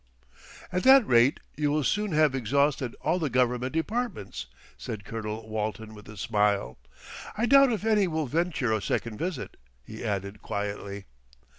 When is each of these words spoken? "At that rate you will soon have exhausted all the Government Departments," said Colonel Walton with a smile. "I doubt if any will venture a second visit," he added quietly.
"At 0.71 0.81
that 0.81 1.05
rate 1.07 1.39
you 1.55 1.69
will 1.69 1.83
soon 1.83 2.11
have 2.13 2.33
exhausted 2.33 2.95
all 3.01 3.19
the 3.19 3.29
Government 3.29 3.71
Departments," 3.73 4.47
said 4.75 5.05
Colonel 5.05 5.47
Walton 5.47 5.93
with 5.93 6.09
a 6.09 6.17
smile. 6.17 6.79
"I 7.37 7.45
doubt 7.45 7.71
if 7.71 7.85
any 7.85 8.07
will 8.07 8.25
venture 8.25 8.73
a 8.73 8.81
second 8.81 9.19
visit," 9.19 9.57
he 9.83 10.03
added 10.03 10.41
quietly. 10.41 11.05